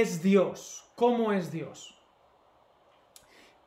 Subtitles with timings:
[0.00, 0.84] es Dios?
[0.94, 1.94] ¿Cómo es Dios?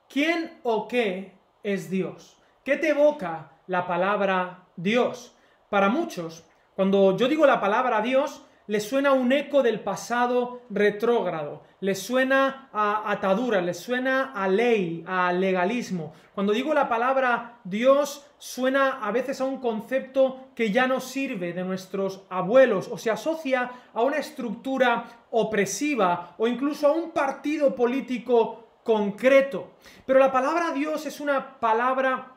[0.10, 2.38] ¿Quién o qué es Dios?
[2.64, 5.36] ¿Qué te evoca la palabra Dios?
[5.70, 11.64] Para muchos, cuando yo digo la palabra Dios, les suena un eco del pasado retrógrado,
[11.80, 16.14] les suena a atadura, les suena a ley, a legalismo.
[16.34, 21.54] Cuando digo la palabra Dios, suena a veces a un concepto que ya no sirve
[21.54, 27.76] de nuestros abuelos o se asocia a una estructura opresiva o incluso a un partido
[27.76, 29.72] político concreto.
[30.06, 32.36] Pero la palabra Dios es una palabra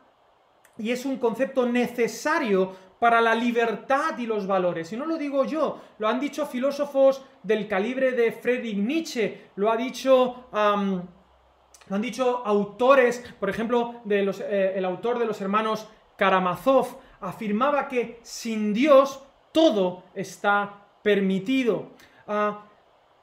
[0.77, 4.92] y es un concepto necesario para la libertad y los valores.
[4.92, 9.70] Y no lo digo yo, lo han dicho filósofos del calibre de Friedrich Nietzsche, lo
[9.70, 10.48] ha dicho...
[10.52, 15.86] lo han dicho autores, por ejemplo, eh, el autor de los hermanos
[16.16, 21.90] Karamazov, afirmaba que sin Dios todo está permitido.
[22.26, 22.64] Ah,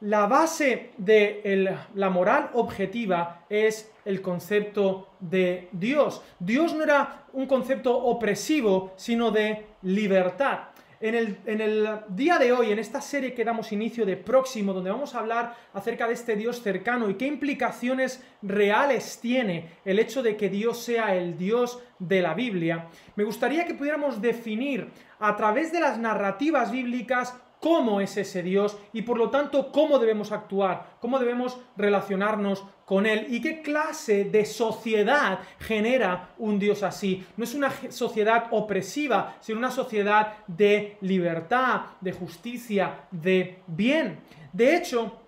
[0.01, 6.23] la base de la moral objetiva es el concepto de Dios.
[6.39, 10.59] Dios no era un concepto opresivo, sino de libertad.
[11.03, 15.15] En el, día de hoy, en esta serie que damos inicio de próximo, donde vamos
[15.15, 20.37] a hablar acerca de este Dios cercano y qué implicaciones reales tiene el hecho de
[20.37, 25.71] que Dios sea el Dios de la Biblia, me gustaría que pudiéramos definir a través
[25.71, 30.97] de las narrativas bíblicas cómo es ese Dios y por lo tanto cómo debemos actuar,
[30.99, 37.25] cómo debemos relacionarnos con Él y qué clase de sociedad genera un Dios así.
[37.37, 44.19] No es una sociedad opresiva, sino una sociedad de libertad, de justicia, de bien.
[44.51, 45.19] De hecho,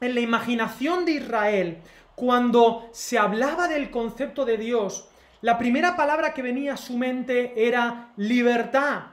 [0.00, 1.78] en la imaginación de Israel,
[2.14, 5.08] cuando se hablaba del concepto de Dios,
[5.40, 9.04] la primera palabra que venía a su mente era libertad.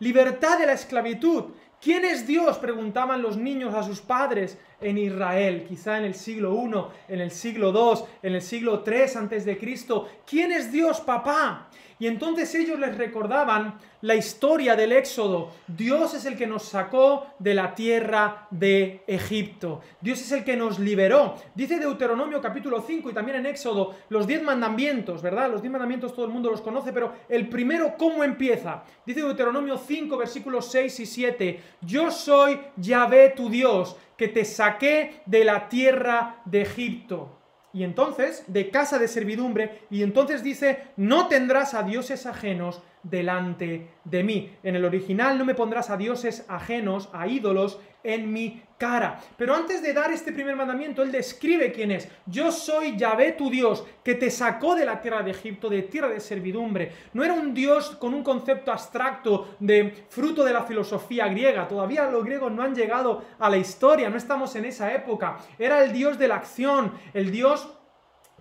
[0.00, 1.52] Libertad de la esclavitud.
[1.80, 2.58] ¿Quién es Dios?
[2.58, 7.30] preguntaban los niños a sus padres en Israel, quizá en el siglo I, en el
[7.30, 10.08] siglo II, en el siglo III antes de Cristo.
[10.26, 11.68] ¿Quién es Dios, papá?
[12.00, 15.50] Y entonces ellos les recordaban la historia del Éxodo.
[15.66, 19.82] Dios es el que nos sacó de la tierra de Egipto.
[20.00, 21.34] Dios es el que nos liberó.
[21.54, 25.50] Dice Deuteronomio capítulo 5 y también en Éxodo los diez mandamientos, ¿verdad?
[25.50, 28.82] Los diez mandamientos todo el mundo los conoce, pero el primero, ¿cómo empieza?
[29.04, 31.60] Dice Deuteronomio 5 versículos 6 y 7.
[31.82, 34.44] Yo soy Yahvé tu Dios, que te
[34.78, 37.36] de la tierra de Egipto.
[37.72, 43.88] Y entonces de casa de servidumbre, y entonces dice, no tendrás a dioses ajenos delante
[44.04, 44.56] de mí.
[44.62, 49.20] En el original no me pondrás a dioses ajenos, a ídolos, en mi cara.
[49.36, 52.08] Pero antes de dar este primer mandamiento, él describe quién es.
[52.26, 56.08] Yo soy Yahvé tu Dios, que te sacó de la tierra de Egipto, de tierra
[56.08, 56.92] de servidumbre.
[57.12, 61.68] No era un Dios con un concepto abstracto de fruto de la filosofía griega.
[61.68, 65.38] Todavía los griegos no han llegado a la historia, no estamos en esa época.
[65.58, 67.68] Era el Dios de la acción, el Dios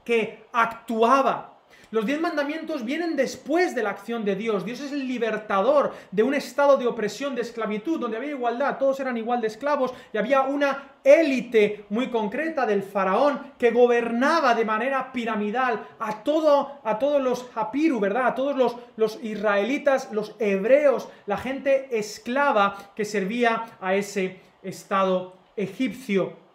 [0.05, 1.58] que actuaba.
[1.91, 4.63] Los diez mandamientos vienen después de la acción de Dios.
[4.63, 8.99] Dios es el libertador de un estado de opresión, de esclavitud, donde había igualdad, todos
[8.99, 14.65] eran igual de esclavos y había una élite muy concreta del faraón que gobernaba de
[14.65, 18.27] manera piramidal a, todo, a todos los hapiru, ¿verdad?
[18.27, 25.37] A todos los, los israelitas, los hebreos, la gente esclava que servía a ese estado
[25.55, 26.48] egipcio.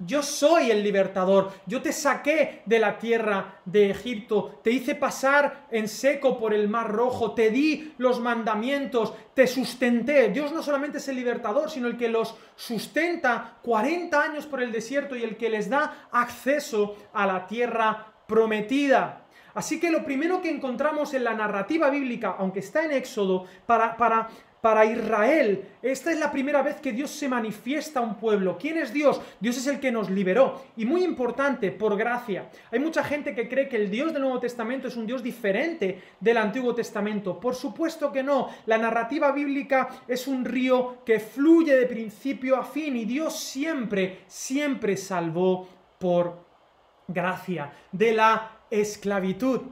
[0.00, 5.66] Yo soy el libertador, yo te saqué de la tierra de Egipto, te hice pasar
[5.72, 10.28] en seco por el mar rojo, te di los mandamientos, te sustenté.
[10.28, 14.70] Dios no solamente es el libertador, sino el que los sustenta 40 años por el
[14.70, 19.24] desierto y el que les da acceso a la tierra prometida.
[19.54, 23.96] Así que lo primero que encontramos en la narrativa bíblica, aunque está en Éxodo, para,
[23.96, 24.28] para
[24.60, 25.64] para Israel.
[25.82, 28.58] Esta es la primera vez que Dios se manifiesta a un pueblo.
[28.58, 29.20] ¿Quién es Dios?
[29.40, 30.62] Dios es el que nos liberó.
[30.76, 32.50] Y muy importante, por gracia.
[32.72, 36.02] Hay mucha gente que cree que el Dios del Nuevo Testamento es un Dios diferente
[36.20, 37.38] del Antiguo Testamento.
[37.38, 38.48] Por supuesto que no.
[38.66, 44.20] La narrativa bíblica es un río que fluye de principio a fin y Dios siempre,
[44.26, 45.68] siempre salvó
[45.98, 46.47] por
[47.08, 49.62] gracia de la esclavitud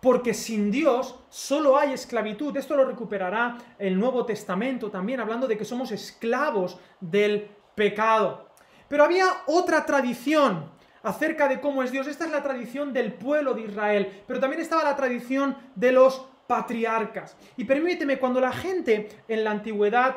[0.00, 2.56] porque sin Dios solo hay esclavitud.
[2.56, 8.48] Esto lo recuperará el Nuevo Testamento también, hablando de que somos esclavos del pecado.
[8.88, 10.70] Pero había otra tradición
[11.02, 12.06] acerca de cómo es Dios.
[12.06, 16.24] Esta es la tradición del pueblo de Israel, pero también estaba la tradición de los
[16.46, 17.36] patriarcas.
[17.56, 20.16] Y permíteme, cuando la gente en la antigüedad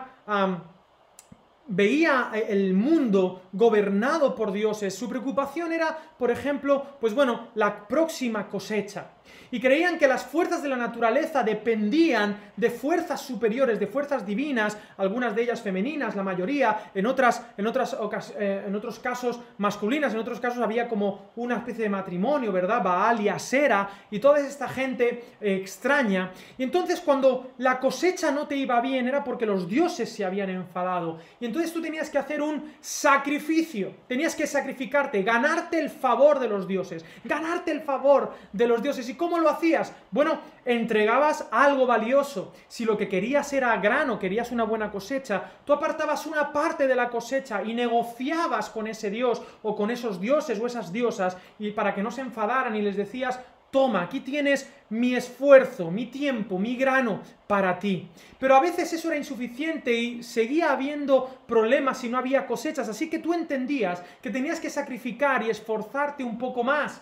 [1.69, 7.87] veía eh, el mundo gobernado por dioses, su preocupación era, por ejemplo, pues bueno, la
[7.87, 9.11] próxima cosecha
[9.51, 14.77] y creían que las fuerzas de la naturaleza dependían de fuerzas superiores, de fuerzas divinas,
[14.97, 17.95] algunas de ellas femeninas, la mayoría, en, otras, en, otras
[18.37, 22.83] eh, en otros casos masculinas, en otros casos había como una especie de matrimonio, ¿verdad?
[22.83, 26.31] Baal y Asera y toda esta gente eh, extraña.
[26.57, 30.49] Y entonces cuando la cosecha no te iba bien era porque los dioses se habían
[30.49, 31.19] enfadado.
[31.39, 36.47] Y entonces tú tenías que hacer un sacrificio, tenías que sacrificarte, ganarte el favor de
[36.47, 39.09] los dioses, ganarte el favor de los dioses.
[39.09, 39.93] ¿Y cómo lo hacías?
[40.09, 42.53] Bueno, entregabas algo valioso.
[42.67, 46.95] Si lo que querías era grano, querías una buena cosecha, tú apartabas una parte de
[46.95, 51.69] la cosecha y negociabas con ese dios o con esos dioses o esas diosas y
[51.71, 53.39] para que no se enfadaran y les decías,
[53.71, 58.07] toma, aquí tienes mi esfuerzo, mi tiempo, mi grano para ti.
[58.39, 63.09] Pero a veces eso era insuficiente y seguía habiendo problemas y no había cosechas, así
[63.09, 67.01] que tú entendías que tenías que sacrificar y esforzarte un poco más.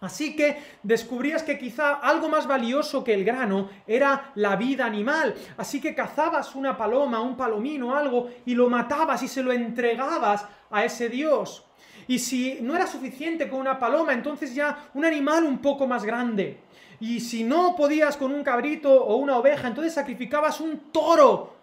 [0.00, 5.34] Así que descubrías que quizá algo más valioso que el grano era la vida animal.
[5.56, 10.46] Así que cazabas una paloma, un palomino, algo, y lo matabas y se lo entregabas
[10.70, 11.64] a ese dios.
[12.06, 16.04] Y si no era suficiente con una paloma, entonces ya un animal un poco más
[16.04, 16.60] grande.
[17.00, 21.56] Y si no podías con un cabrito o una oveja, entonces sacrificabas un toro.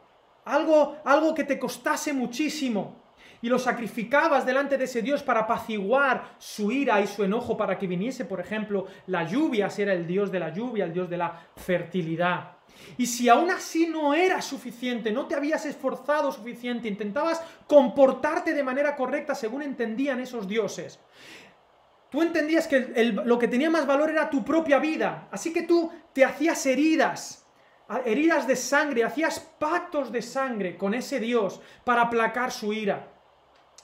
[0.44, 3.05] Algo, algo que te costase muchísimo
[3.46, 7.78] y lo sacrificabas delante de ese Dios para apaciguar su ira y su enojo, para
[7.78, 11.08] que viniese, por ejemplo, la lluvia, si era el Dios de la lluvia, el Dios
[11.08, 12.54] de la fertilidad.
[12.98, 18.64] Y si aún así no era suficiente, no te habías esforzado suficiente, intentabas comportarte de
[18.64, 21.00] manera correcta según entendían esos dioses,
[22.10, 25.92] tú entendías que lo que tenía más valor era tu propia vida, así que tú
[26.14, 27.46] te hacías heridas,
[28.06, 33.12] heridas de sangre, hacías pactos de sangre con ese Dios para aplacar su ira.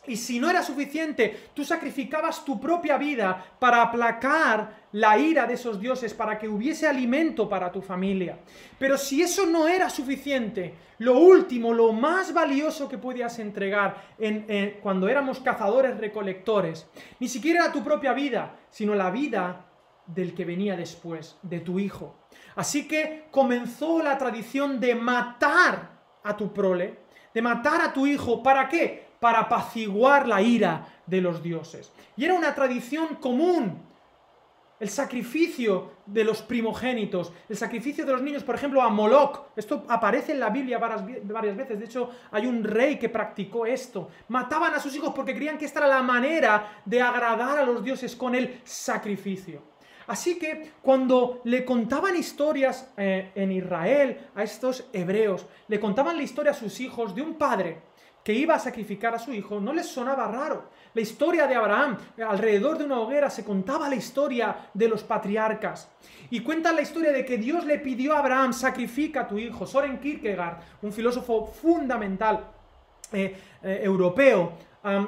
[0.07, 5.53] Y si no era suficiente, tú sacrificabas tu propia vida para aplacar la ira de
[5.53, 8.39] esos dioses, para que hubiese alimento para tu familia.
[8.79, 14.79] Pero si eso no era suficiente, lo último, lo más valioso que podías entregar en,
[14.81, 16.87] cuando éramos cazadores recolectores,
[17.19, 19.67] ni siquiera era tu propia vida, sino la vida
[20.07, 22.15] del que venía después, de tu hijo.
[22.55, 25.91] Así que comenzó la tradición de matar
[26.23, 27.01] a tu prole,
[27.33, 28.41] de matar a tu hijo.
[28.41, 29.10] ¿Para qué?
[29.21, 31.93] Para apaciguar la ira de los dioses.
[32.17, 33.79] Y era una tradición común
[34.79, 39.51] el sacrificio de los primogénitos, el sacrificio de los niños, por ejemplo, a Moloch.
[39.55, 41.77] Esto aparece en la Biblia varias, veces.
[41.77, 44.09] De hecho, hay un rey que practicó esto.
[44.29, 47.83] Mataban a sus hijos porque creían que esta era la manera de agradar a los
[47.83, 49.61] dioses con el sacrificio.
[50.07, 56.23] Así que cuando le contaban historias eh, en Israel a estos hebreos, le contaban la
[56.23, 57.77] historia a sus hijos de un padre
[58.23, 60.69] que iba a sacrificar a su hijo, no les sonaba raro.
[60.93, 65.89] La historia de Abraham, alrededor de una hoguera, se contaba la historia de los patriarcas.
[66.29, 69.65] Y cuentan la historia de que Dios le pidió a Abraham, sacrifica a tu hijo.
[69.65, 72.45] Soren Kierkegaard, un filósofo fundamental
[73.11, 74.53] eh, eh, europeo,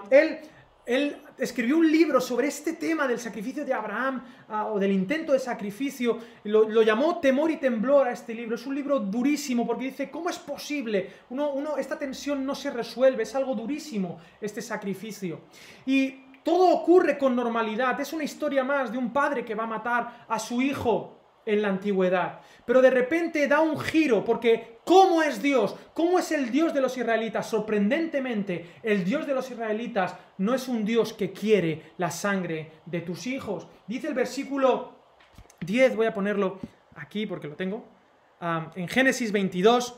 [0.10, 0.39] él
[0.86, 5.32] él escribió un libro sobre este tema del sacrificio de Abraham ah, o del intento
[5.32, 6.20] de sacrificio.
[6.44, 8.56] Lo, llamó Temor y Temblor a este libro.
[8.56, 11.10] Es un libro durísimo porque dice, ¿cómo es posible?
[11.30, 15.42] Uno, esta tensión no se resuelve, es algo durísimo este sacrificio.
[15.86, 16.12] Y
[16.44, 18.00] todo ocurre con normalidad.
[18.02, 21.62] Es una historia más de un padre que va a matar a su hijo en
[21.62, 22.39] la antigüedad.
[22.65, 25.75] Pero de repente da un giro, porque ¿cómo es Dios?
[25.94, 27.50] ¿Cómo es el Dios de los israelitas?
[27.50, 33.01] Sorprendentemente, el Dios de los israelitas no es un Dios que quiere la sangre de
[33.01, 33.68] tus hijos.
[33.88, 34.94] Dice el versículo
[35.60, 36.60] 10, voy a ponerlo
[36.96, 37.86] aquí porque lo tengo,
[38.75, 39.98] en Génesis 22,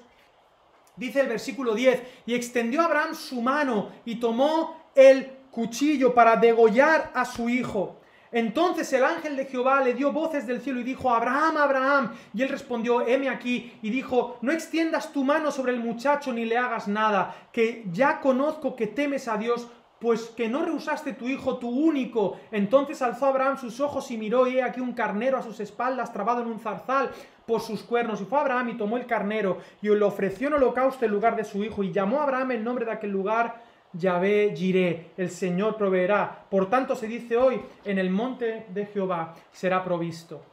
[0.95, 7.11] dice el versículo 10, y extendió Abraham su mano y tomó el cuchillo para degollar
[7.13, 8.01] a su hijo.
[8.35, 12.11] Entonces el ángel de Jehová le dio voces del cielo y dijo, Abraham, Abraham.
[12.33, 13.71] Y él respondió, heme aquí.
[13.81, 18.19] Y dijo, no extiendas tu mano sobre el muchacho ni le hagas nada, que ya
[18.19, 22.37] conozco que temes a Dios, pues que no rehusaste tu hijo, tu único.
[22.51, 26.11] Entonces alzó Abraham sus ojos y miró, y he aquí un carnero a sus espaldas,
[26.11, 27.11] trabado en un zarzal
[27.45, 28.19] por sus cuernos.
[28.19, 31.45] Y fue Abraham y tomó el carnero y le ofreció en holocausto en lugar de
[31.45, 31.83] su hijo.
[31.83, 33.63] Y llamó a Abraham el nombre de aquel lugar
[33.97, 36.45] Yahvé Jiré, el Señor proveerá.
[36.49, 40.43] Por tanto se dice hoy, en el monte de Jehová será provisto.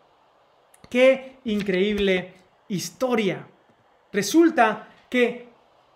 [0.88, 2.32] Qué increíble
[2.68, 3.46] historia.
[4.12, 5.48] Resulta que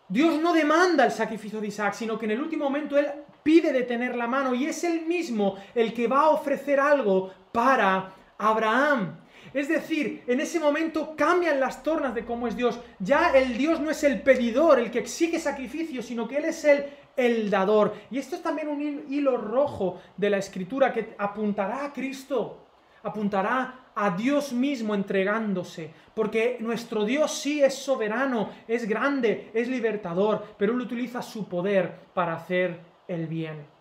[0.09, 3.07] Dios no demanda el sacrificio de Isaac, sino que en el último momento Él
[3.43, 8.13] pide detener la mano y es Él mismo el que va a ofrecer algo para
[8.39, 9.19] Abraham.
[9.53, 12.79] Es decir, en ese momento cambian las tornas de cómo es Dios.
[12.99, 16.65] Ya el Dios no es el pedidor, el que exige sacrificio, sino que Él es
[16.65, 16.85] el,
[17.17, 17.95] el dador.
[18.11, 22.67] Y esto es también un hilo rojo de la escritura que apuntará a Cristo,
[23.03, 30.45] apuntará a Dios mismo entregándose, porque nuestro Dios sí es soberano, es grande, es libertador,
[30.59, 33.76] pero Él utiliza su poder para hacer el bien.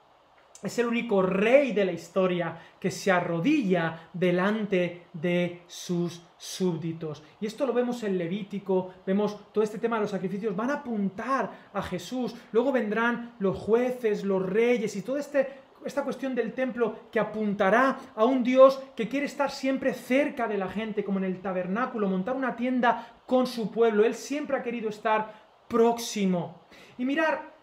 [0.66, 7.22] Es el único rey de la historia que se arrodilla delante de sus súbditos.
[7.40, 10.76] Y esto lo vemos en Levítico, vemos todo este tema de los sacrificios, van a
[10.76, 12.36] apuntar a Jesús.
[12.52, 15.48] Luego vendrán los jueces, los reyes y toda este,
[15.86, 20.58] esta cuestión del templo que apuntará a un Dios que quiere estar siempre cerca de
[20.58, 24.04] la gente, como en el tabernáculo, montar una tienda con su pueblo.
[24.04, 25.32] Él siempre ha querido estar
[25.68, 26.62] próximo.
[26.98, 27.55] Y mirar,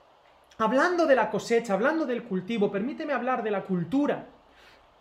[0.62, 4.26] hablando de la cosecha, hablando del cultivo, permíteme hablar de la cultura.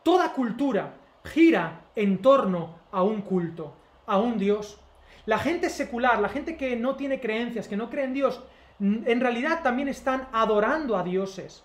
[0.01, 3.75] Toda cultura gira en torno a un culto,
[4.07, 4.79] a un Dios.
[5.27, 8.41] La gente secular, la gente que no tiene creencias, que no cree en Dios,
[8.79, 11.63] en realidad también están adorando a dioses.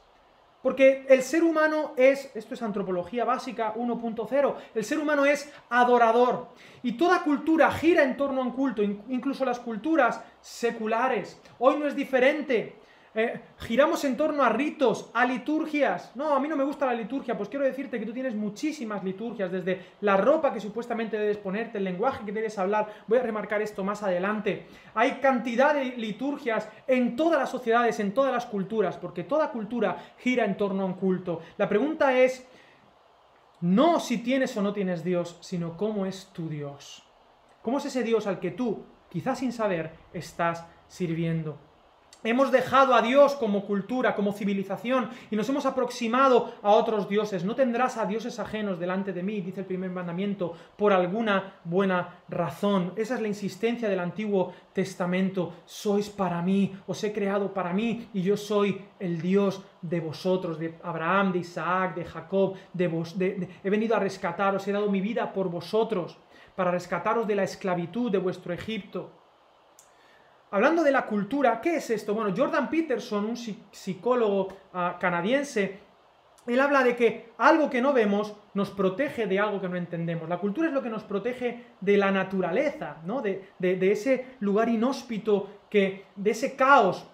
[0.60, 6.48] Porque el ser humano es, esto es antropología básica 1.0, el ser humano es adorador.
[6.82, 11.40] Y toda cultura gira en torno a un culto, incluso las culturas seculares.
[11.58, 12.76] Hoy no es diferente.
[13.18, 16.14] Eh, giramos en torno a ritos, a liturgias.
[16.16, 19.02] No, a mí no me gusta la liturgia, pues quiero decirte que tú tienes muchísimas
[19.02, 22.92] liturgias, desde la ropa que supuestamente debes ponerte, el lenguaje que debes hablar.
[23.06, 24.66] Voy a remarcar esto más adelante.
[24.94, 29.96] Hay cantidad de liturgias en todas las sociedades, en todas las culturas, porque toda cultura
[30.18, 31.40] gira en torno a un culto.
[31.56, 32.46] La pregunta es,
[33.62, 37.02] no si tienes o no tienes Dios, sino cómo es tu Dios.
[37.62, 41.65] ¿Cómo es ese Dios al que tú, quizás sin saber, estás sirviendo?
[42.26, 47.45] Hemos dejado a Dios como cultura, como civilización, y nos hemos aproximado a otros dioses.
[47.45, 52.23] No tendrás a dioses ajenos delante de mí, dice el primer mandamiento, por alguna buena
[52.28, 52.92] razón.
[52.97, 55.52] Esa es la insistencia del Antiguo Testamento.
[55.64, 60.59] Sois para mí, os he creado para mí, y yo soy el Dios de vosotros,
[60.59, 65.00] de Abraham, de Isaac, de Jacob, de vos, he venido a rescataros, he dado mi
[65.00, 66.18] vida por vosotros,
[66.56, 69.25] para rescataros de la esclavitud de vuestro Egipto.
[70.50, 72.14] Hablando de la cultura, ¿qué es esto?
[72.14, 75.80] Bueno, Jordan Peterson, un psicólogo ah, canadiense,
[76.46, 80.28] él habla de que algo que no vemos nos protege de algo que no entendemos.
[80.28, 83.20] La cultura es lo que nos protege de la naturaleza, ¿no?
[83.20, 87.06] de, de ese lugar inhóspito, que, de ese caos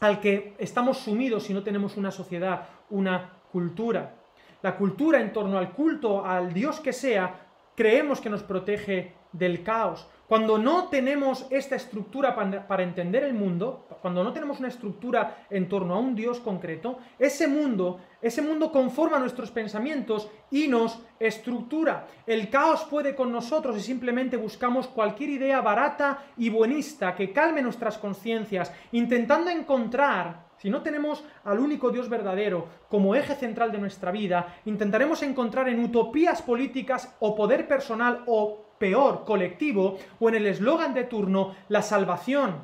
[0.00, 4.14] al que estamos sumidos si no tenemos una sociedad, una cultura.
[4.62, 9.62] La cultura en torno al culto, al Dios que sea, creemos que nos protege del
[9.62, 10.08] caos.
[10.28, 15.68] Cuando no tenemos esta estructura para, entender el mundo, cuando no tenemos una estructura en
[15.68, 22.06] torno a un Dios concreto, ese mundo, ese mundo conforma nuestros pensamientos y nos estructura.
[22.26, 27.60] El caos puede con nosotros y simplemente buscamos cualquier idea barata y buenista que calme
[27.60, 33.76] nuestras conciencias, intentando encontrar si no tenemos al único Dios verdadero como eje central de
[33.76, 40.36] nuestra vida, intentaremos encontrar en utopías políticas o poder personal o peor, colectivo, o en
[40.36, 42.62] el eslogan de turno, la salvación.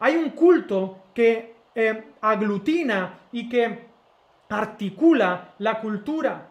[0.00, 3.86] Hay un culto que eh, aglutina y que
[4.48, 6.50] articula la cultura.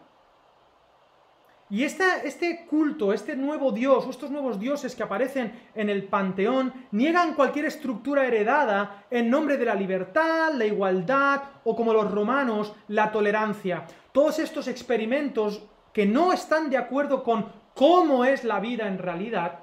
[1.70, 7.34] Y este culto, este nuevo Dios, estos nuevos dioses que aparecen en el panteón, niegan
[7.34, 13.10] cualquier estructura heredada en nombre de la libertad, la igualdad o como los romanos, la
[13.10, 13.86] tolerancia.
[14.12, 19.60] Todos estos experimentos que no están de acuerdo con cómo es la vida en realidad,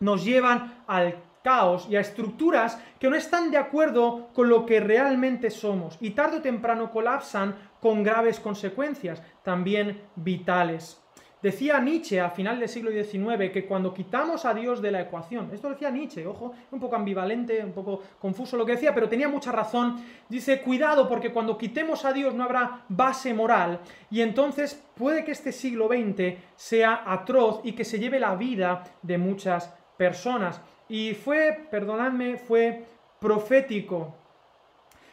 [0.00, 4.80] nos llevan al caos y a estructuras que no están de acuerdo con lo que
[4.80, 11.00] realmente somos y tarde o temprano colapsan con graves consecuencias, también vitales.
[11.46, 15.48] Decía Nietzsche a final del siglo XIX que cuando quitamos a Dios de la ecuación,
[15.52, 19.28] esto decía Nietzsche, ojo, un poco ambivalente, un poco confuso lo que decía, pero tenía
[19.28, 19.94] mucha razón,
[20.28, 23.78] dice, cuidado porque cuando quitemos a Dios no habrá base moral
[24.10, 28.82] y entonces puede que este siglo XX sea atroz y que se lleve la vida
[29.02, 30.60] de muchas personas.
[30.88, 32.86] Y fue, perdonadme, fue
[33.20, 34.16] profético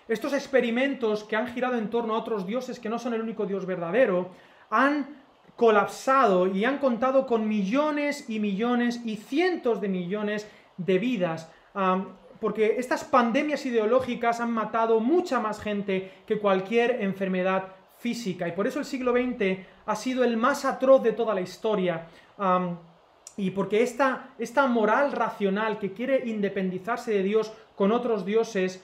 [0.07, 3.45] estos experimentos que han girado en torno a otros dioses que no son el único
[3.45, 4.31] Dios verdadero,
[4.71, 5.22] han
[5.55, 11.51] colapsado y han contado con millones y millones y cientos de millones de vidas.
[12.39, 17.69] porque estas pandemias ideológicas han matado mucha más gente que cualquier enfermedad
[17.99, 18.49] física.
[18.49, 22.07] Y por eso el siglo XX ha sido el más atroz de toda la historia.
[23.37, 28.83] y porque esta, esta, moral racional que quiere independizarse de Dios con otros dioses,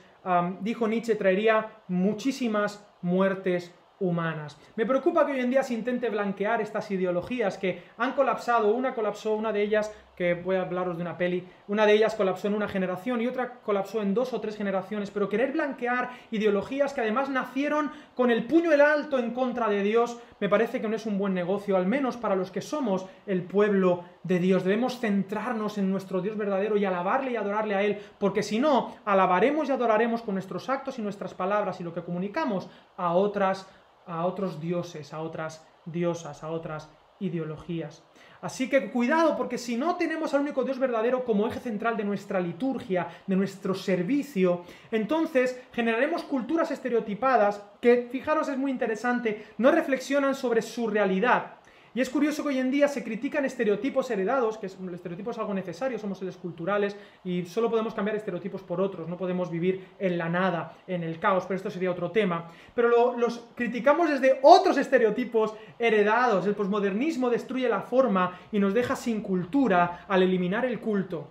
[0.61, 4.57] dijo Nietzsche, traería muchísimas muertes humanas.
[4.75, 8.93] Me preocupa que hoy en día se intente blanquear estas ideologías que han colapsado, una
[8.93, 12.49] colapsó, una de ellas, que voy a hablaros de una peli, una de ellas colapsó
[12.49, 16.93] en una generación y otra colapsó en dos o tres generaciones, pero querer blanquear ideologías
[16.93, 20.89] que además nacieron con el puño el alto en contra de Dios, me parece que
[20.89, 24.65] no es un buen negocio, al menos para los que somos el pueblo de Dios.
[24.65, 28.97] Debemos centrarnos en nuestro Dios verdadero y alabarle y adorarle a Él, porque si no,
[29.05, 33.67] alabaremos y adoraremos con nuestros actos y nuestras palabras y lo que comunicamos a otras
[34.09, 36.89] a otros dioses, a otras diosas, a otras
[37.19, 38.03] ideologías.
[38.41, 42.05] Así que cuidado, porque si no tenemos al único Dios verdadero como eje central de
[42.05, 49.71] nuestra liturgia, de nuestro servicio, entonces generaremos culturas estereotipadas que, fijaros, es muy interesante, no
[49.71, 51.58] reflexionan sobre su realidad,
[51.93, 55.37] y es curioso que hoy en día se critican estereotipos heredados, que el estereotipo es
[55.37, 59.87] algo necesario, somos seres culturales y solo podemos cambiar estereotipos por otros, no podemos vivir
[59.97, 62.51] en la nada, en el caos, pero esto sería otro tema.
[62.75, 66.45] Pero los criticamos desde otros estereotipos heredados.
[66.45, 71.27] El posmodernismo destruye la forma y nos deja sin cultura al eliminar el culto.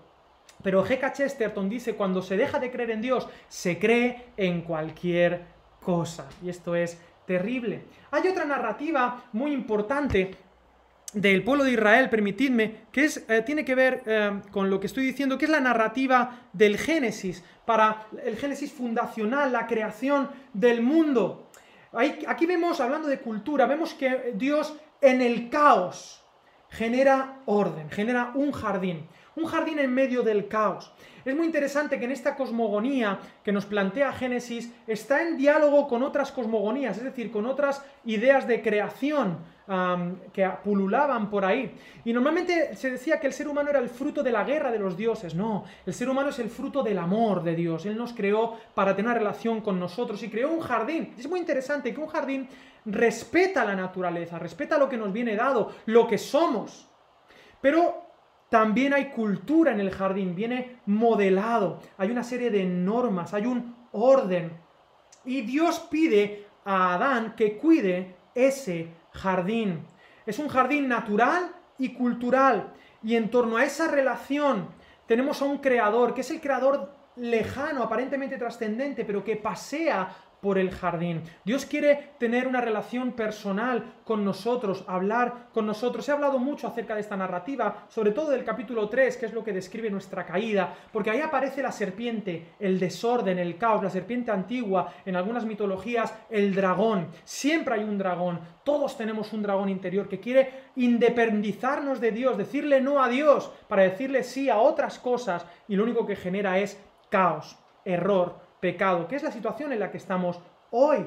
[0.63, 1.13] Pero G.K.
[1.13, 5.45] Chesterton dice, cuando se deja de creer en Dios, se cree en cualquier
[5.81, 6.29] cosa.
[6.43, 7.85] Y esto es terrible.
[8.11, 10.35] Hay otra narrativa muy importante
[11.15, 14.87] del pueblo de Israel, permitidme, que es, eh, tiene que ver eh, con lo que
[14.87, 20.83] estoy diciendo, que es la narrativa del Génesis, para el Génesis fundacional, la creación del
[20.83, 21.51] mundo.
[21.93, 26.23] aquí vemos, hablando de cultura, vemos que Dios en el caos
[26.71, 30.93] genera orden, genera un jardín, un jardín en medio del caos.
[31.25, 36.03] Es muy interesante que en esta cosmogonía que nos plantea Génesis está en diálogo con
[36.03, 39.39] otras cosmogonías, es decir, con otras ideas de creación
[40.33, 41.75] que pululaban por ahí.
[42.05, 44.79] Y normalmente se decía que el ser humano era el fruto de la guerra de
[44.79, 45.35] los dioses.
[45.35, 47.85] No, el ser humano es el fruto del amor de Dios.
[47.85, 51.15] Él nos creó para tener relación con nosotros y creó un jardín.
[51.19, 52.49] Es muy interesante que un jardín
[52.87, 56.89] respeta la naturaleza, respeta lo que nos viene dado, lo que somos.
[57.61, 58.07] Pero
[58.49, 63.77] también hay cultura en el jardín, viene modelado, hay una serie de normas, hay un
[63.93, 64.51] orden.
[65.27, 69.85] Y Dios pide a Adán que cuide ese jardín.
[70.27, 72.73] Es un jardín natural y cultural.
[73.03, 74.69] Y en torno a esa relación
[75.07, 80.09] tenemos a un creador, que es el creador lejano, aparentemente trascendente, pero que pasea
[80.41, 81.23] por el jardín.
[81.45, 86.09] Dios quiere tener una relación personal con nosotros, hablar con nosotros.
[86.09, 89.45] He hablado mucho acerca de esta narrativa, sobre todo del capítulo 3, que es lo
[89.45, 94.31] que describe nuestra caída, porque ahí aparece la serpiente, el desorden, el caos, la serpiente
[94.31, 97.09] antigua, en algunas mitologías, el dragón.
[97.25, 98.41] Siempre hay un dragón.
[98.65, 103.83] Todos tenemos un dragón interior que quiere independizarnos de Dios, decirle no a Dios para
[103.83, 109.17] decirle sí a otras cosas y lo único que genera es caos, error, pecado, que
[109.17, 110.41] es la situación en la que estamos
[110.71, 111.07] hoy.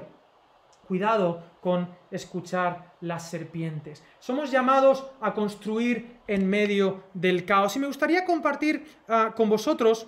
[0.88, 4.04] Cuidado con escuchar las serpientes.
[4.20, 7.76] Somos llamados a construir en medio del caos.
[7.76, 10.08] Y me gustaría compartir ah, con vosotros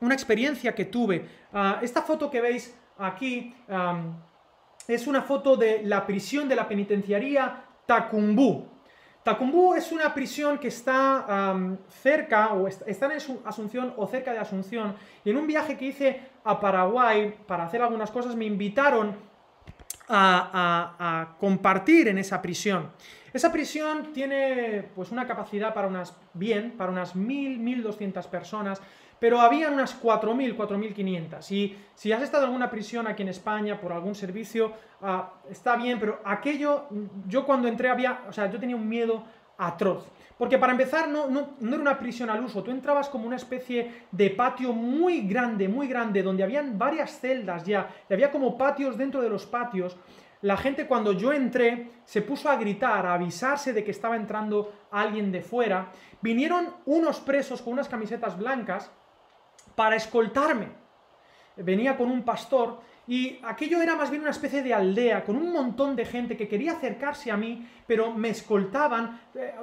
[0.00, 1.26] una experiencia que tuve.
[1.52, 3.54] Ah, esta foto que veis aquí
[4.88, 8.75] es una foto de la prisión de la penitenciaría Tacumbú.
[9.26, 11.52] Tacumbú es una prisión que está
[12.00, 16.20] cerca, o está en Asunción o cerca de Asunción, y en un viaje que hice
[16.44, 19.16] a Paraguay para hacer algunas cosas me invitaron
[20.08, 22.92] a, compartir en esa prisión.
[23.32, 28.80] Esa prisión tiene pues una capacidad para unas, bien, para unas 1.000, 1.200 personas,
[29.18, 31.50] pero habían unas 4.000, 4.500.
[31.52, 35.76] Y si has estado en alguna prisión aquí en España por algún servicio, ah, está
[35.76, 36.86] bien, pero aquello,
[37.26, 39.24] yo cuando entré había, o sea, yo tenía un miedo
[39.58, 40.06] atroz.
[40.36, 43.36] Porque para empezar no, no, no, era una prisión al uso, tú entrabas como una
[43.36, 48.58] especie de patio muy grande, muy grande, donde habían varias celdas ya, y había como
[48.58, 49.96] patios dentro de los patios.
[50.42, 54.72] La gente cuando yo entré se puso a gritar, a avisarse de que estaba entrando
[54.90, 55.90] alguien de fuera.
[56.20, 58.90] Vinieron unos presos con unas camisetas blancas
[59.76, 60.68] para escoltarme.
[61.56, 65.52] Venía con un pastor y aquello era más bien una especie de aldea con un
[65.52, 69.20] montón de gente que quería acercarse a mí, pero me escoltaban.
[69.34, 69.54] Eh,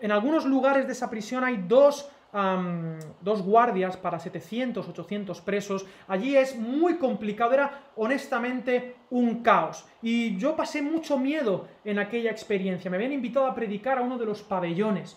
[0.00, 2.08] en algunos lugares de esa prisión hay dos,
[3.20, 5.86] dos guardias para 700, 800 presos.
[6.08, 9.84] Allí es muy complicado, era honestamente un caos.
[10.02, 12.90] Y yo pasé mucho miedo en aquella experiencia.
[12.90, 15.16] Me habían invitado a predicar a uno de los pabellones.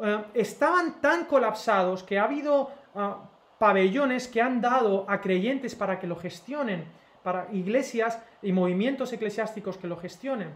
[0.00, 3.28] Eh, estaban tan colapsados que ha habido ah,
[3.62, 6.84] pabellones que han dado a creyentes para que lo gestionen,
[7.22, 10.48] para iglesias y movimientos eclesiásticos que lo gestionen.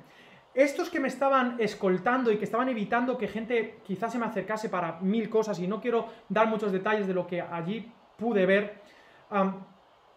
[0.52, 4.68] Estos que me estaban escoltando y que estaban evitando que gente quizás se me acercase
[4.68, 7.88] para mil cosas, y no quiero dar muchos detalles de lo que allí
[8.18, 8.80] pude ver,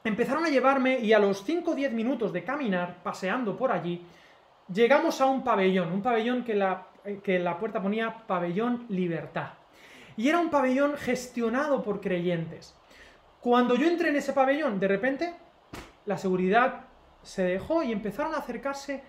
[0.04, 4.04] empezaron a llevarme y a los 5 o 10 minutos de caminar, paseando por allí,
[4.74, 6.88] llegamos a un pabellón, un pabellón que la,
[7.22, 9.50] que la puerta ponía pabellón libertad.
[10.18, 12.79] Y era un pabellón gestionado por creyentes.
[13.42, 15.34] Cuando yo entré en ese pabellón, de repente
[16.06, 16.82] la seguridad
[17.24, 19.02] se dejó y empezaron a acercarse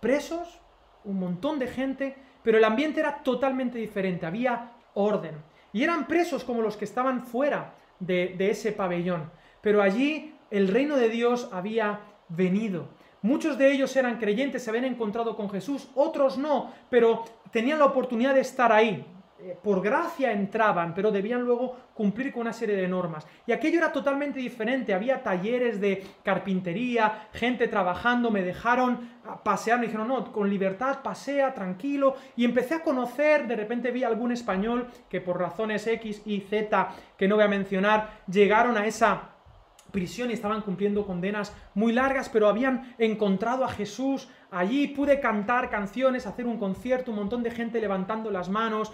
[0.00, 0.60] presos,
[1.04, 5.34] un montón de gente, pero el ambiente era totalmente diferente, había orden.
[5.72, 10.96] Y eran presos como los que estaban fuera de, ese pabellón, pero allí el reino
[10.96, 12.88] de Dios había venido.
[13.22, 17.86] Muchos de ellos eran creyentes, se habían encontrado con Jesús, otros no, pero tenían la
[17.86, 19.06] oportunidad de estar ahí.
[19.44, 23.26] Eh, por gracia entraban, pero debían luego cumplir con una serie de normas.
[23.44, 24.94] Y aquello era totalmente diferente.
[24.94, 29.10] Había talleres de carpintería, gente trabajando, me dejaron
[29.42, 32.14] pasear, me dijeron, no, con libertad, pasea, tranquilo.
[32.36, 36.90] Y empecé a conocer, de repente vi algún español que por razones X y Z,
[37.16, 39.32] que no voy a mencionar, llegaron a esa
[39.90, 44.28] prisión y estaban cumpliendo condenas muy largas, pero habían encontrado a Jesús.
[44.52, 48.92] Allí pude cantar canciones, hacer un concierto, un montón de gente levantando las manos.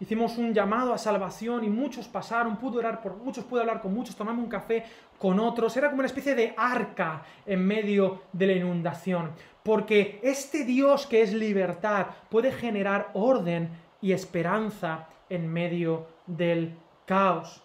[0.00, 2.56] hicimos un llamado a salvación y muchos pasaron.
[2.56, 4.86] Pude orar por muchos, pude hablar con muchos, tomarme un café
[5.18, 5.76] con otros.
[5.76, 9.32] Era como una especie de arca en medio de la inundación.
[9.62, 13.68] Porque este Dios que es libertad puede generar orden
[14.00, 16.74] y esperanza en medio del
[17.04, 17.63] caos.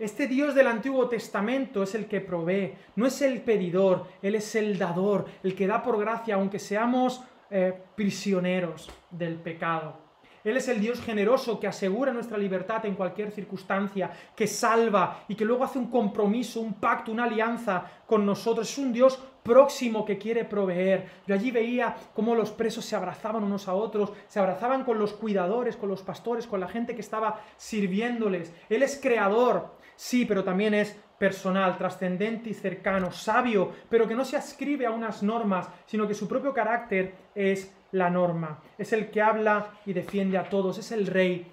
[0.00, 4.54] Este Dios del Antiguo Testamento es el que provee, no es el pedidor, Él es
[4.54, 9.98] el dador, el que da por gracia, aunque seamos eh, prisioneros del pecado.
[10.42, 15.34] Él es el Dios generoso que asegura nuestra libertad en cualquier circunstancia, que salva y
[15.34, 18.70] que luego hace un compromiso, un pacto, una alianza con nosotros.
[18.70, 21.08] Es un Dios próximo que quiere proveer.
[21.26, 25.12] Yo allí veía cómo los presos se abrazaban unos a otros, se abrazaban con los
[25.12, 28.54] cuidadores, con los pastores, con la gente que estaba sirviéndoles.
[28.70, 34.24] Él es creador, sí, pero también es personal, trascendente y cercano, sabio, pero que no
[34.24, 38.62] se ascribe a unas normas, sino que su propio carácter es la norma.
[38.78, 41.52] Es el que habla y defiende a todos, es el rey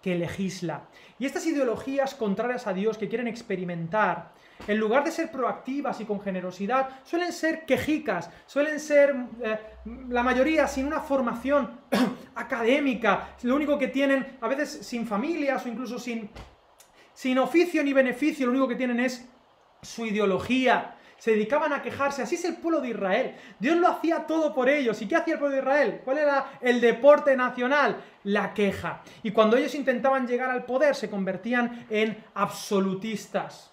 [0.00, 0.82] que legisla.
[1.18, 4.30] Y estas ideologías contrarias a Dios que quieren experimentar,
[4.68, 9.58] en lugar de ser proactivas y con generosidad, suelen ser quejicas, suelen ser eh,
[10.10, 11.80] la mayoría sin una formación
[12.36, 16.30] académica, lo único que tienen a veces sin familias o incluso sin
[17.14, 19.26] sin oficio ni beneficio, lo único que tienen es
[19.80, 20.96] su ideología.
[21.16, 23.36] Se dedicaban a quejarse, así es el pueblo de Israel.
[23.58, 25.00] Dios lo hacía todo por ellos.
[25.00, 26.00] ¿Y qué hacía el pueblo de Israel?
[26.04, 28.02] ¿Cuál era el deporte nacional?
[28.24, 29.02] La queja.
[29.22, 33.72] Y cuando ellos intentaban llegar al poder, se convertían en absolutistas.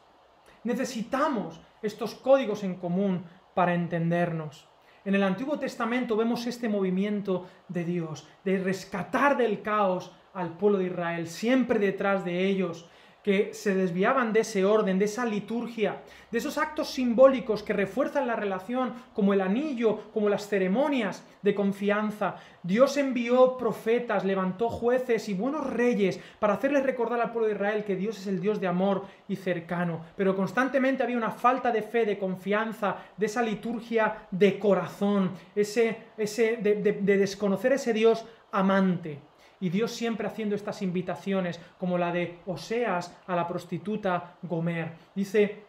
[0.63, 4.67] Necesitamos estos códigos en común para entendernos.
[5.03, 10.77] En el Antiguo Testamento vemos este movimiento de Dios, de rescatar del caos al pueblo
[10.77, 12.87] de Israel, siempre detrás de ellos,
[13.23, 18.25] que se desviaban de ese orden, de esa liturgia, de esos actos simbólicos que refuerzan
[18.25, 22.37] la relación, como el anillo, como las ceremonias de confianza.
[22.63, 27.83] Dios envió profetas, levantó jueces y buenos reyes para hacerles recordar al pueblo de Israel
[27.83, 30.01] que Dios es el Dios de amor y cercano.
[30.15, 35.97] Pero constantemente había una falta de fe, de confianza, de esa liturgia de corazón, ese,
[36.17, 39.30] ese de, de desconocer ese Dios amante.
[39.61, 44.91] Y Dios siempre haciendo estas invitaciones, como la de Oseas a la prostituta Gomer.
[45.15, 45.63] Dice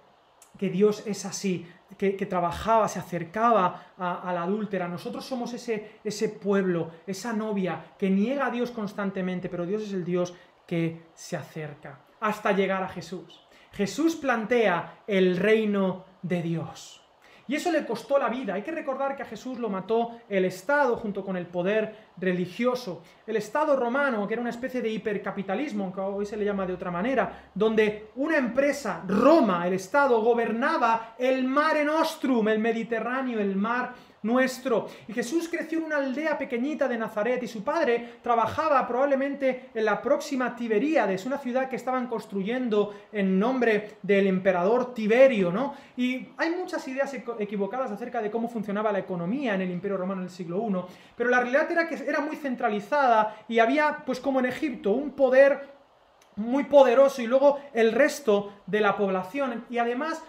[0.58, 4.88] que Dios es así, que, trabajaba, se acercaba a, la adúltera.
[4.88, 9.92] Nosotros somos ese, ese pueblo, esa novia que niega a Dios constantemente, pero Dios es
[9.92, 10.34] el Dios
[10.66, 13.46] que se acerca hasta llegar a Jesús.
[13.72, 17.01] Jesús plantea el reino de Dios.
[17.52, 18.54] Y eso le costó la vida.
[18.54, 23.02] Hay que recordar que a Jesús lo mató el Estado junto con el poder religioso.
[23.26, 26.72] El Estado romano, que era una especie de hipercapitalismo, aunque hoy se le llama de
[26.72, 33.54] otra manera, donde una empresa, Roma, el Estado, gobernaba el Mare Nostrum, el Mediterráneo, el
[33.54, 34.88] mar nuestro.
[35.08, 39.84] Y Jesús creció en una aldea pequeñita de Nazaret y su padre trabajaba probablemente en
[39.84, 45.74] la próxima Tiberíades, una ciudad que estaban construyendo en nombre del emperador Tiberio, ¿no?
[45.96, 50.20] Y hay muchas ideas equivocadas acerca de cómo funcionaba la economía en el Imperio Romano
[50.20, 50.72] en el siglo I,
[51.16, 55.12] pero la realidad era que era muy centralizada y había, pues como en Egipto, un
[55.12, 55.81] poder
[56.36, 59.64] muy poderoso y luego el resto de la población.
[59.68, 60.22] Y además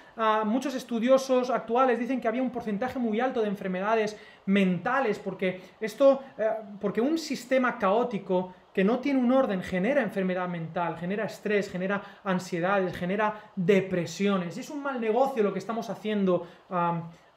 [0.46, 6.22] muchos estudiosos actuales dicen que había un porcentaje muy alto de enfermedades mentales, porque esto,
[6.38, 11.70] eh, porque un sistema caótico que no tiene un orden genera enfermedad mental, genera estrés,
[11.70, 14.58] genera ansiedades, genera depresiones.
[14.58, 16.48] Es un mal negocio lo que estamos haciendo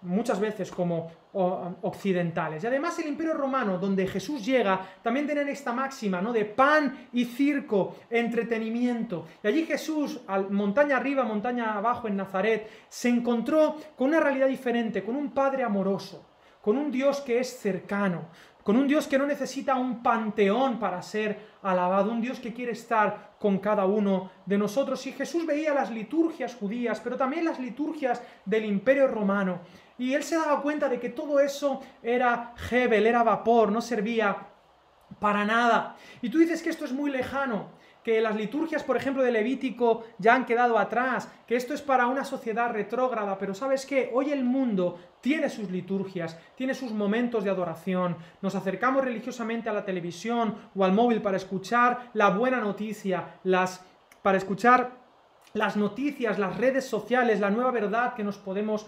[0.06, 2.64] muchas veces como occidentales.
[2.64, 6.32] Y además el Imperio Romano, donde Jesús llega, también tienen esta máxima, ¿no?
[6.32, 9.26] De pan y circo, entretenimiento.
[9.42, 15.04] Y allí Jesús, montaña arriba, montaña abajo en Nazaret, se encontró con una realidad diferente,
[15.04, 16.26] con un Padre amoroso,
[16.62, 18.28] con un Dios que es cercano,
[18.62, 22.72] con un Dios que no necesita un panteón para ser alabado, un Dios que quiere
[22.72, 25.06] estar con cada uno de nosotros.
[25.06, 29.60] Y Jesús veía las liturgias judías, pero también las liturgias del imperio romano.
[29.98, 34.36] Y él se daba cuenta de que todo eso era Hebel, era vapor, no servía
[35.18, 35.96] para nada.
[36.22, 40.04] Y tú dices que esto es muy lejano que las liturgias, por ejemplo, de Levítico
[40.18, 44.30] ya han quedado atrás, que esto es para una sociedad retrógrada, pero sabes qué, hoy
[44.30, 49.84] el mundo tiene sus liturgias, tiene sus momentos de adoración, nos acercamos religiosamente a la
[49.84, 53.84] televisión o al móvil para escuchar la buena noticia, las,
[54.22, 54.92] para escuchar
[55.52, 58.86] las noticias, las redes sociales, la nueva verdad que nos podemos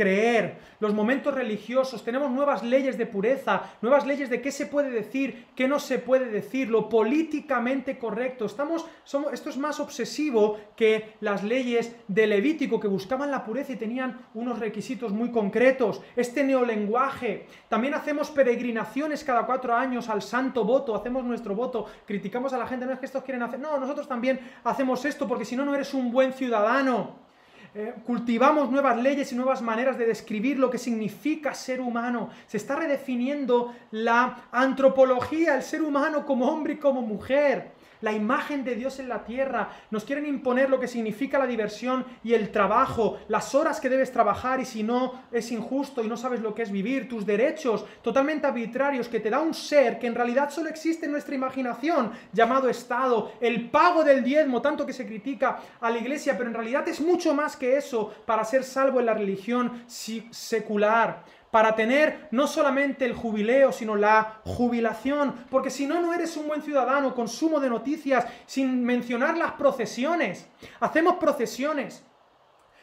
[0.00, 4.88] creer, los momentos religiosos, tenemos nuevas leyes de pureza, nuevas leyes de qué se puede
[4.90, 8.46] decir, qué no se puede decir, lo políticamente correcto.
[8.46, 13.72] Estamos, somos, esto es más obsesivo que las leyes de Levítico que buscaban la pureza
[13.72, 16.00] y tenían unos requisitos muy concretos.
[16.16, 17.46] Este neolenguaje.
[17.68, 22.66] También hacemos peregrinaciones cada cuatro años al santo voto, hacemos nuestro voto, criticamos a la
[22.66, 25.66] gente, no es que estos quieren hacer, no, nosotros también hacemos esto porque si no,
[25.66, 27.29] no eres un buen ciudadano.
[27.72, 32.30] Eh, cultivamos nuevas leyes y nuevas maneras de describir lo que significa ser humano.
[32.46, 38.64] Se está redefiniendo la antropología, el ser humano como hombre y como mujer la imagen
[38.64, 39.70] de Dios en la tierra.
[39.90, 44.12] Nos quieren imponer lo que significa la diversión y el trabajo, las horas que debes
[44.12, 47.84] trabajar y si no es injusto y no sabes lo que es vivir, tus derechos
[48.02, 52.12] totalmente arbitrarios que te da un ser que en realidad solo existe en nuestra imaginación,
[52.32, 56.54] llamado Estado, el pago del diezmo, tanto que se critica a la iglesia, pero en
[56.54, 62.28] realidad es mucho más que eso para ser salvo en la religión secular para tener
[62.30, 67.14] no solamente el jubileo, sino la jubilación, porque si no, no eres un buen ciudadano,
[67.14, 70.48] consumo de noticias, sin mencionar las procesiones.
[70.80, 72.04] Hacemos procesiones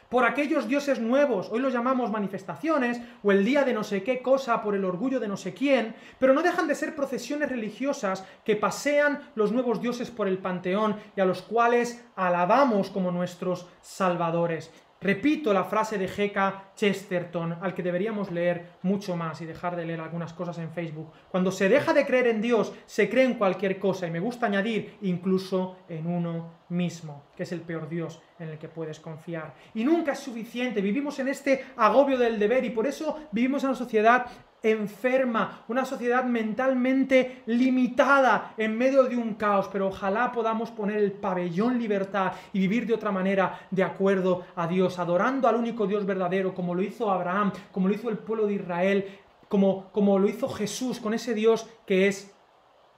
[0.08, 4.22] por aquellos dioses nuevos, hoy los llamamos manifestaciones, o el día de no sé qué
[4.22, 8.24] cosa por el orgullo de no sé quién, pero no dejan de ser procesiones religiosas
[8.44, 13.66] que pasean los nuevos dioses por el panteón y a los cuales alabamos como nuestros
[13.82, 14.72] salvadores.
[15.00, 16.72] Repito la frase de G.K.
[16.74, 21.12] Chesterton, al que deberíamos leer mucho más y dejar de leer algunas cosas en Facebook.
[21.30, 24.46] Cuando se deja de creer en Dios, se cree en cualquier cosa, y me gusta
[24.46, 29.54] añadir incluso en uno mismo, que es el peor Dios en el que puedes confiar.
[29.74, 33.70] Y nunca es suficiente, vivimos en este agobio del deber y por eso vivimos en
[33.70, 34.26] una sociedad
[34.62, 41.12] enferma, una sociedad mentalmente limitada en medio de un caos, pero ojalá podamos poner el
[41.12, 46.04] pabellón libertad y vivir de otra manera de acuerdo a Dios, adorando al único Dios
[46.04, 49.04] verdadero, como lo hizo Abraham, como lo hizo el pueblo de Israel,
[49.48, 52.34] como, como lo hizo Jesús, con ese Dios que es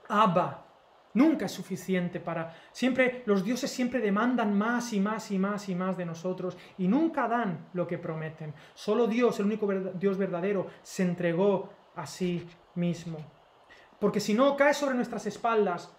[0.09, 0.65] Abba,
[1.13, 2.55] Nunca es suficiente para...
[2.71, 6.87] Siempre, los dioses siempre demandan más y más y más y más de nosotros y
[6.87, 8.53] nunca dan lo que prometen.
[8.73, 13.17] Solo Dios, el único Dios verdadero, se entregó a sí mismo.
[13.99, 15.93] Porque si no, cae sobre nuestras espaldas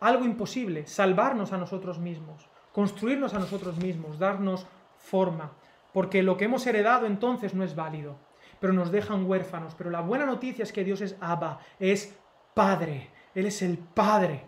[0.00, 5.52] algo imposible, salvarnos a nosotros mismos, construirnos a nosotros mismos, darnos forma.
[5.92, 8.16] Porque lo que hemos heredado entonces no es válido,
[8.60, 9.74] pero nos dejan huérfanos.
[9.74, 12.14] Pero la buena noticia es que Dios es Abba, es
[12.54, 14.44] Padre él es el Padre,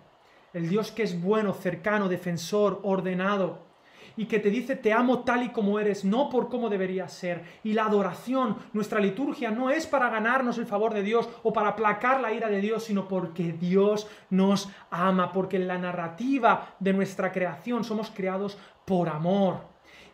[0.55, 3.69] el Dios que es bueno, cercano, defensor, ordenado,
[4.17, 7.45] y que te dice te amo tal y como eres, no por cómo deberías ser.
[7.63, 11.69] Y la adoración, nuestra liturgia, no es para ganarnos el favor de Dios o para
[11.69, 16.95] aplacar la ira de Dios, sino porque Dios nos ama, porque en la narrativa de
[16.95, 19.61] nuestra creación somos creados por amor.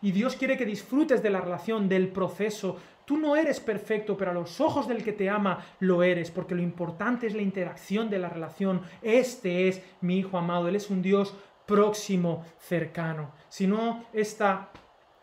[0.02, 4.30] Y Dios quiere que disfrutes de la relación, del proceso, Tú no eres perfecto, pero
[4.30, 8.08] a los ojos del que te ama lo eres, porque lo importante es la interacción
[8.08, 8.82] de la relación.
[9.02, 11.34] Este es mi Hijo amado, Él es un Dios
[11.66, 13.32] próximo, cercano.
[13.48, 14.70] Si no, esta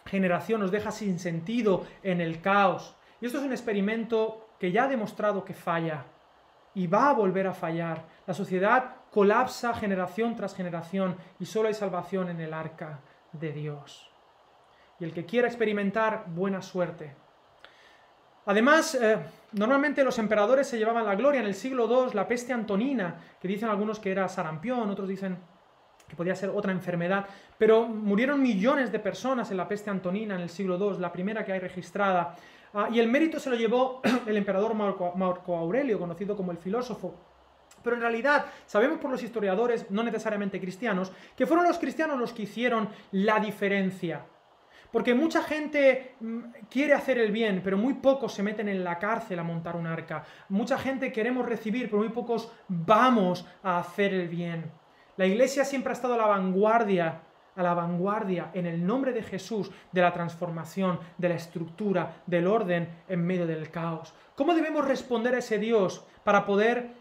[0.05, 2.95] generación nos deja sin sentido en el caos.
[3.19, 6.05] Y esto es un experimento que ya ha demostrado que falla
[6.73, 8.05] y va a volver a fallar.
[8.27, 12.99] La sociedad colapsa generación tras generación y solo hay salvación en el arca
[13.31, 14.09] de Dios.
[14.99, 17.15] Y el que quiera experimentar, buena suerte.
[18.45, 19.17] Además, eh,
[19.53, 21.41] normalmente los emperadores se llevaban la gloria.
[21.41, 25.37] En el siglo II, la peste antonina, que dicen algunos que era sarampión, otros dicen
[26.07, 27.25] que podía ser otra enfermedad,
[27.57, 31.45] pero murieron millones de personas en la peste antonina en el siglo II, la primera
[31.45, 32.35] que hay registrada.
[32.73, 36.57] Ah, y el mérito se lo llevó el emperador Marco, Marco Aurelio, conocido como el
[36.57, 37.15] filósofo.
[37.83, 42.33] Pero en realidad sabemos por los historiadores, no necesariamente cristianos, que fueron los cristianos los
[42.33, 44.25] que hicieron la diferencia
[44.91, 48.99] Porque mucha gente mm, quiere hacer el bien, pero muy pocos se meten en la
[48.99, 50.25] cárcel a montar un arca.
[50.49, 54.71] Mucha gente queremos recibir, pero muy pocos vamos a hacer el bien.
[55.17, 57.21] La iglesia siempre ha estado a la vanguardia,
[57.55, 62.47] a la vanguardia en el nombre de Jesús de la transformación, de la estructura, del
[62.47, 64.13] orden en medio del caos.
[64.35, 66.91] ¿Cómo debemos responder a ese Dios para poder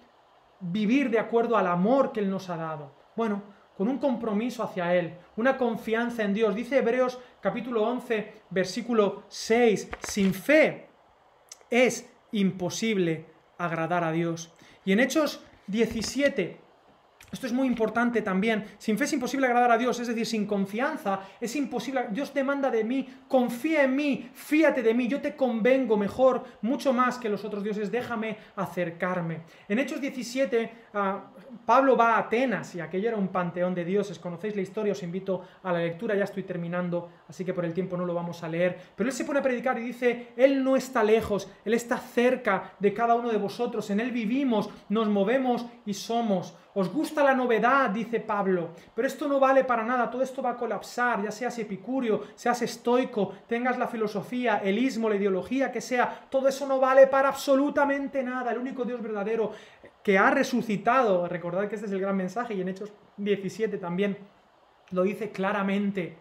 [0.61, 2.93] vivir de acuerdo al amor que Él nos ha dado?
[3.17, 3.43] Bueno,
[3.81, 6.55] con un compromiso hacia Él, una confianza en Dios.
[6.55, 10.89] Dice Hebreos capítulo 11, versículo 6, sin fe
[11.71, 13.25] es imposible
[13.57, 14.53] agradar a Dios.
[14.85, 16.61] Y en Hechos 17,
[17.33, 18.65] esto es muy importante también.
[18.79, 22.09] Sin fe es imposible agradar a Dios, es decir, sin confianza es imposible.
[22.11, 26.93] Dios demanda de mí, confía en mí, fíate de mí, yo te convengo mejor, mucho
[26.93, 29.43] más que los otros dioses, déjame acercarme.
[29.69, 31.31] En Hechos 17, ah,
[31.65, 34.19] Pablo va a Atenas y aquello era un panteón de dioses.
[34.19, 37.75] Conocéis la historia, os invito a la lectura, ya estoy terminando, así que por el
[37.75, 38.79] tiempo no lo vamos a leer.
[38.97, 42.73] Pero él se pone a predicar y dice, Él no está lejos, Él está cerca
[42.79, 46.57] de cada uno de vosotros, en Él vivimos, nos movemos y somos.
[46.73, 50.51] Os gusta la novedad, dice Pablo, pero esto no vale para nada, todo esto va
[50.51, 55.81] a colapsar, ya seas epicurio, seas estoico, tengas la filosofía, el ismo, la ideología que
[55.81, 58.53] sea, todo eso no vale para absolutamente nada.
[58.53, 59.51] El único Dios verdadero
[60.03, 64.17] que ha resucitado, recordad que este es el gran mensaje y en Hechos 17 también
[64.91, 66.17] lo dice claramente,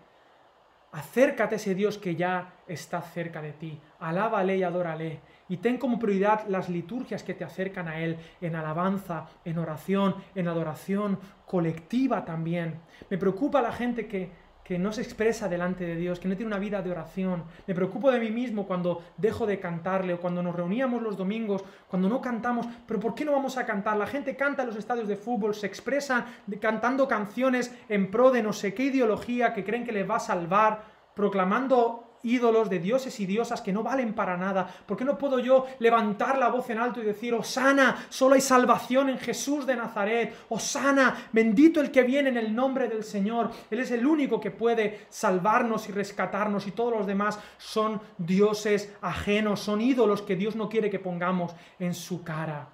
[0.92, 5.78] acércate a ese Dios que ya está cerca de ti, alábale y adórale y ten
[5.78, 11.20] como prioridad las liturgias que te acercan a Él en alabanza, en oración, en adoración
[11.46, 12.80] colectiva también.
[13.10, 14.30] Me preocupa la gente que,
[14.70, 17.44] que no se expresa delante de Dios, que no tiene una vida de oración.
[17.66, 21.64] Me preocupo de mí mismo cuando dejo de cantarle o cuando nos reuníamos los domingos,
[21.88, 22.68] cuando no cantamos.
[22.86, 23.98] Pero ¿por qué no vamos a cantar?
[23.98, 26.28] La gente canta en los estadios de fútbol, se expresa
[26.62, 30.20] cantando canciones en pro de no sé qué ideología que creen que les va a
[30.20, 30.84] salvar,
[31.16, 34.68] proclamando ídolos, de dioses y diosas que no valen para nada?
[34.86, 38.42] ¿Por qué no puedo yo levantar la voz en alto y decir, Osana, solo hay
[38.42, 40.36] salvación en Jesús de Nazaret?
[40.50, 43.52] Osana, bendito el que viene en el nombre del Señor.
[43.70, 48.94] Él es el único que puede salvarnos y rescatarnos y todos los demás son dioses
[49.02, 52.70] ajenos, son ídolos que Dios no quiere que pongamos en su cara.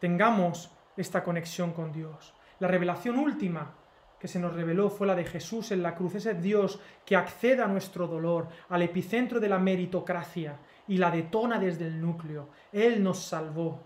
[0.00, 2.34] Tengamos esta conexión con Dios.
[2.58, 3.74] La revelación última
[4.22, 7.60] que se nos reveló fue la de Jesús en la cruz, ese Dios que accede
[7.60, 12.48] a nuestro dolor, al epicentro de la meritocracia y la detona desde el núcleo.
[12.70, 13.82] Él nos salvó.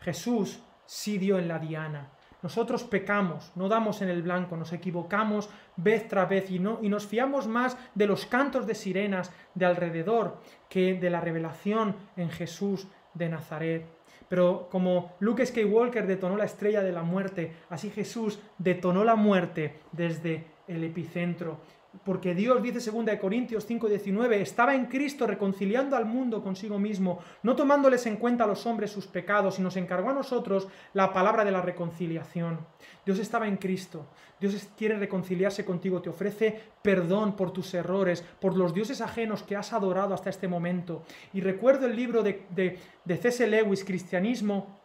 [0.00, 2.08] Jesús sí dio en la diana.
[2.40, 6.88] Nosotros pecamos, no damos en el blanco, nos equivocamos vez tras vez y, no, y
[6.88, 10.38] nos fiamos más de los cantos de sirenas de alrededor
[10.70, 13.86] que de la revelación en Jesús de Nazaret.
[14.28, 19.80] Pero como Luke Skywalker detonó la estrella de la muerte, así Jesús detonó la muerte
[19.92, 21.58] desde el epicentro.
[22.02, 27.54] Porque Dios, dice 2 Corintios 5:19, estaba en Cristo reconciliando al mundo consigo mismo, no
[27.54, 31.44] tomándoles en cuenta a los hombres sus pecados, y nos encargó a nosotros la palabra
[31.44, 32.58] de la reconciliación.
[33.04, 34.06] Dios estaba en Cristo.
[34.40, 39.56] Dios quiere reconciliarse contigo, te ofrece perdón por tus errores, por los dioses ajenos que
[39.56, 41.04] has adorado hasta este momento.
[41.32, 43.46] Y recuerdo el libro de, de, C.S.
[43.46, 44.80] Lewis, Cristianismo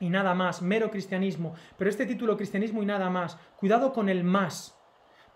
[0.00, 4.24] y nada más, mero cristianismo, pero este título, Cristianismo y nada más, cuidado con el
[4.24, 4.76] más,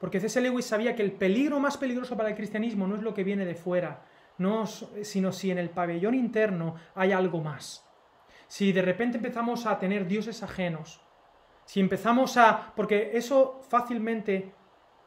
[0.00, 0.40] porque C.S.
[0.40, 3.44] Lewis sabía que el peligro más peligroso para el cristianismo no es lo que viene
[3.44, 4.04] de fuera,
[4.38, 7.84] no, sino si en el pabellón interno hay algo más.
[8.46, 11.00] Si de repente empezamos a tener dioses ajenos,
[11.64, 12.72] si empezamos a...
[12.74, 14.54] porque eso fácilmente,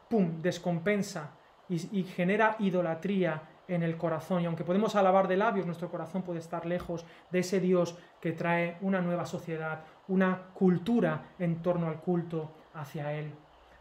[0.08, 1.32] ¡pum!, descompensa
[1.68, 4.42] y, genera idolatría en el corazón.
[4.42, 8.32] Y aunque podemos alabar de labios, nuestro corazón puede estar lejos de ese Dios que
[8.32, 13.32] trae una nueva sociedad, una cultura en torno al culto hacia Él.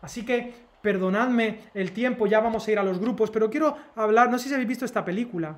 [0.02, 4.30] Así que perdonadme el tiempo, ya vamos a ir a los grupos, pero quiero hablar,
[4.30, 5.58] no sé si habéis visto esta película,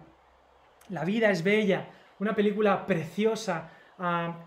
[0.89, 1.87] La vida es bella,
[2.19, 3.69] una película preciosa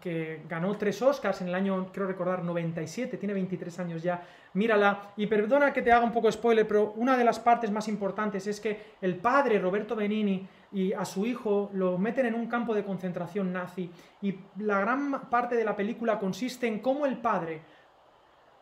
[0.00, 4.22] que ganó tres Oscars en el año, creo recordar, 97, tiene 23 años ya.
[4.54, 7.88] Mírala, y perdona que te haga un poco spoiler, pero una de las partes más
[7.88, 12.48] importantes es que el padre, Roberto Benini, y a su hijo lo meten en un
[12.48, 17.18] campo de concentración nazi, y la gran parte de la película consiste en cómo el
[17.18, 17.62] padre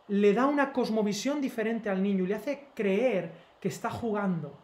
[0.09, 4.59] le da una cosmovisión diferente al niño y le hace creer que está jugando,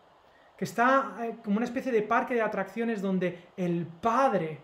[0.56, 4.60] que está eh, como una especie de parque de atracciones donde el padre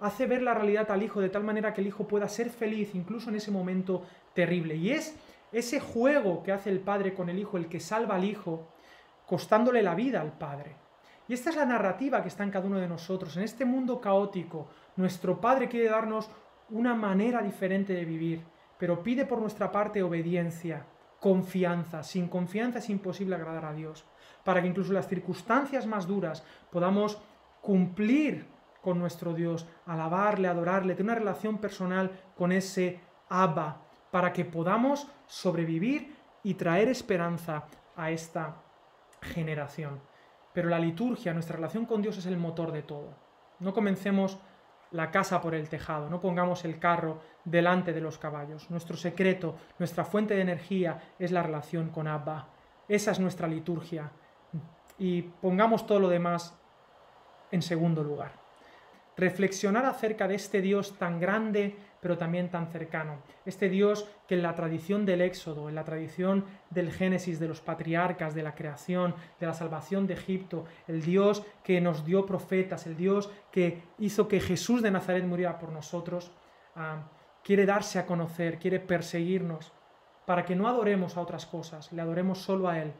[0.00, 2.94] hace ver la realidad al hijo de tal manera que el hijo pueda ser feliz
[2.94, 4.02] incluso en ese momento
[4.34, 4.76] terrible.
[4.76, 5.16] Y es
[5.52, 8.68] ese juego que hace el padre con el hijo el que salva al hijo,
[9.26, 10.76] costándole la vida al padre.
[11.28, 13.36] Y esta es la narrativa que está en cada uno de nosotros.
[13.36, 16.28] En este mundo caótico, nuestro Padre quiere darnos
[16.70, 18.42] una manera diferente de vivir,
[18.78, 20.86] pero pide por nuestra parte obediencia,
[21.20, 22.02] confianza.
[22.02, 24.04] Sin confianza es imposible agradar a Dios.
[24.44, 27.18] para que incluso las circunstancias más duras podamos
[27.62, 28.46] cumplir
[28.82, 33.00] con nuestro Dios, alabarle, adorarle, tener una relación personal con ese
[33.30, 37.64] Abba, para que podamos sobrevivir y traer esperanza
[37.96, 38.56] a esta
[39.22, 39.98] generación.
[40.52, 43.14] Pero la liturgia, nuestra relación con Dios es el motor de todo.
[43.58, 44.38] No comencemos
[44.90, 48.70] la casa por el tejado, no pongamos el carro delante de los caballos.
[48.70, 52.48] Nuestro secreto, nuestra fuente de energía es la relación con Abba.
[52.88, 54.10] Esa es nuestra liturgia.
[54.98, 56.56] Y pongamos todo lo demás
[57.50, 58.44] en segundo lugar
[59.16, 63.22] reflexionar acerca de este Dios tan grande pero también tan cercano.
[63.46, 67.62] Este Dios que en la tradición del Éxodo, en la tradición del Génesis, de los
[67.62, 72.86] patriarcas, de la creación, de la salvación de Egipto, el Dios que nos dio profetas,
[72.86, 76.30] el Dios que hizo que Jesús de Nazaret muriera por nosotros,
[76.76, 77.04] ah,
[77.44, 79.72] quiere darse a conocer, quiere perseguirnos,
[80.26, 82.92] para que no adoremos a otras cosas, le adoremos solo a Él,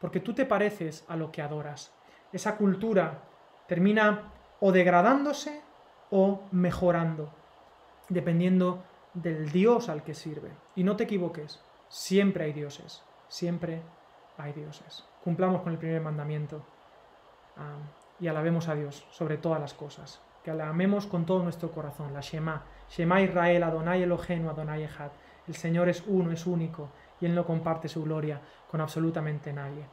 [0.00, 1.94] porque tú te pareces a lo que adoras.
[2.32, 3.22] Esa cultura
[3.68, 5.62] termina o degradándose
[6.10, 7.32] o mejorando,
[8.08, 8.82] dependiendo
[9.14, 10.50] del Dios al que sirve.
[10.74, 13.82] Y no te equivoques, siempre hay dioses, siempre
[14.36, 15.04] hay dioses.
[15.22, 16.66] Cumplamos con el primer mandamiento
[17.56, 17.76] ah,
[18.18, 20.20] y alabemos a Dios sobre todas las cosas.
[20.44, 22.62] Que alabemos con todo nuestro corazón, la Shema.
[22.90, 25.10] Shema Israel, Adonai Eloheinu, Adonai Echad.
[25.48, 26.90] El Señor es uno, es único,
[27.20, 28.40] y Él no comparte su gloria
[28.70, 29.86] con absolutamente nadie.